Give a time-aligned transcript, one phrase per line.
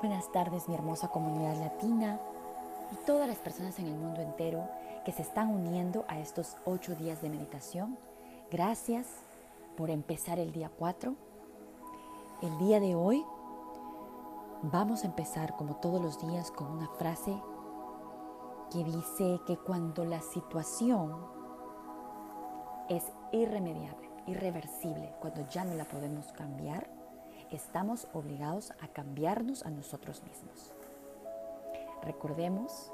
[0.00, 2.20] Buenas tardes mi hermosa comunidad latina
[2.92, 4.68] y todas las personas en el mundo entero
[5.04, 7.96] que se están uniendo a estos ocho días de meditación.
[8.50, 9.06] Gracias
[9.76, 11.14] por empezar el día 4.
[12.42, 13.24] El día de hoy
[14.62, 17.34] vamos a empezar como todos los días con una frase
[18.70, 21.16] que dice que cuando la situación
[22.90, 27.03] es irremediable, irreversible, cuando ya no la podemos cambiar,
[27.56, 30.72] estamos obligados a cambiarnos a nosotros mismos.
[32.02, 32.90] Recordemos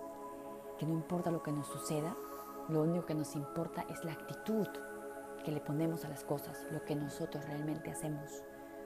[0.78, 2.14] que no importa lo que nos suceda,
[2.68, 4.68] lo único que nos importa es la actitud
[5.44, 8.42] que le ponemos a las cosas, lo que nosotros realmente hacemos,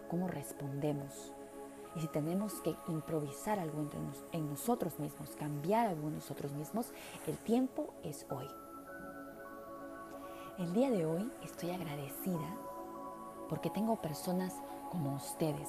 [0.08, 1.32] cómo respondemos.
[1.96, 3.86] Y si tenemos que improvisar algo
[4.32, 6.92] en nosotros mismos, cambiar algo en nosotros mismos,
[7.26, 8.48] el tiempo es hoy.
[10.58, 12.56] El día de hoy estoy agradecida
[13.48, 14.54] porque tengo personas
[14.94, 15.68] como ustedes.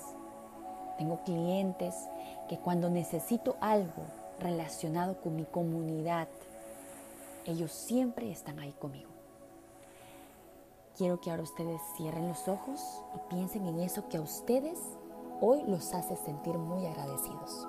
[1.00, 1.95] Tengo clientes
[2.48, 4.04] que cuando necesito algo
[4.40, 6.28] relacionado con mi comunidad,
[7.45, 9.09] ellos siempre están ahí conmigo.
[10.95, 12.80] Quiero que ahora ustedes cierren los ojos
[13.16, 14.80] y piensen en eso que a ustedes
[15.42, 17.67] hoy los hace sentir muy agradecidos.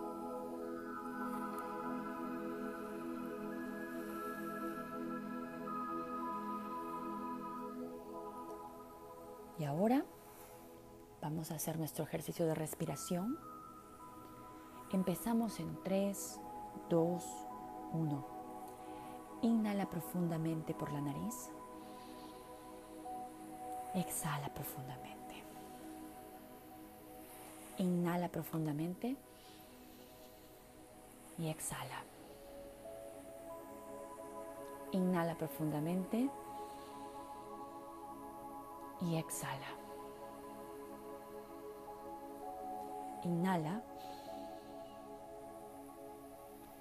[9.59, 10.05] Y ahora
[11.21, 13.39] vamos a hacer nuestro ejercicio de respiración.
[14.93, 16.41] Empezamos en 3,
[16.89, 17.25] 2,
[17.93, 18.27] 1.
[19.43, 21.51] Inhala profundamente por la nariz.
[23.95, 25.43] Exhala profundamente.
[27.79, 29.17] Inhala profundamente
[31.39, 32.03] y exhala.
[34.93, 36.31] Inhala profundamente
[39.03, 39.86] y exhala.
[43.25, 43.83] Inhala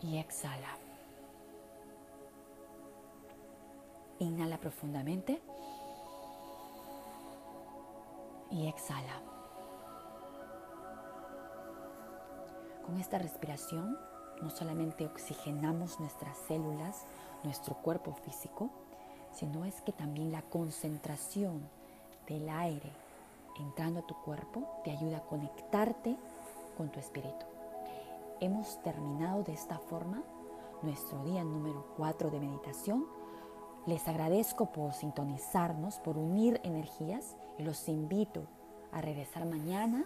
[0.02, 0.78] y exhala.
[4.20, 5.42] Inhala profundamente
[8.52, 9.22] y exhala.
[12.86, 13.98] Con esta respiración
[14.42, 17.06] no solamente oxigenamos nuestras células,
[17.44, 18.70] nuestro cuerpo físico,
[19.34, 21.68] sino es que también la concentración
[22.28, 23.05] del aire
[23.58, 26.18] entrando a tu cuerpo te ayuda a conectarte
[26.78, 27.46] con tu espíritu.
[28.40, 30.24] Hemos terminado de esta forma
[30.82, 33.06] nuestro día número 4 de meditación.
[33.86, 38.48] Les agradezco por sintonizarnos, por unir energías y los invito
[38.92, 40.06] a regresar mañana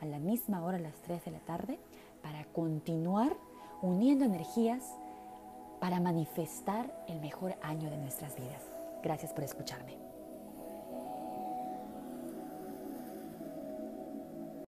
[0.00, 1.78] a la misma hora, a las 3 de la tarde,
[2.22, 3.36] para continuar
[3.82, 4.82] uniendo energías
[5.80, 8.62] para manifestar el mejor año de nuestras vidas.
[9.02, 10.13] Gracias por escucharme.